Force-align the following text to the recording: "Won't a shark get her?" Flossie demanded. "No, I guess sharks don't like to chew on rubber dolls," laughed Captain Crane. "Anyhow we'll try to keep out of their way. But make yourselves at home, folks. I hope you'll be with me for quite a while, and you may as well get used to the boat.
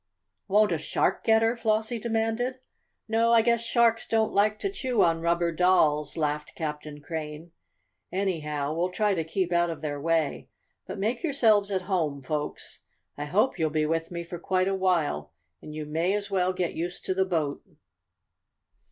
"Won't 0.47 0.71
a 0.71 0.79
shark 0.79 1.23
get 1.23 1.43
her?" 1.43 1.55
Flossie 1.55 1.99
demanded. 1.99 2.55
"No, 3.07 3.31
I 3.31 3.43
guess 3.43 3.61
sharks 3.63 4.07
don't 4.07 4.33
like 4.33 4.57
to 4.61 4.71
chew 4.71 5.03
on 5.03 5.21
rubber 5.21 5.51
dolls," 5.51 6.17
laughed 6.17 6.55
Captain 6.55 7.01
Crane. 7.01 7.51
"Anyhow 8.11 8.73
we'll 8.73 8.89
try 8.89 9.13
to 9.13 9.23
keep 9.23 9.51
out 9.53 9.69
of 9.69 9.81
their 9.81 10.01
way. 10.01 10.49
But 10.87 10.97
make 10.97 11.21
yourselves 11.21 11.69
at 11.69 11.83
home, 11.83 12.23
folks. 12.23 12.79
I 13.15 13.25
hope 13.25 13.59
you'll 13.59 13.69
be 13.69 13.85
with 13.85 14.09
me 14.09 14.23
for 14.23 14.39
quite 14.39 14.67
a 14.67 14.73
while, 14.73 15.33
and 15.61 15.75
you 15.75 15.85
may 15.85 16.15
as 16.15 16.31
well 16.31 16.51
get 16.51 16.73
used 16.73 17.05
to 17.05 17.13
the 17.13 17.23
boat. 17.23 17.61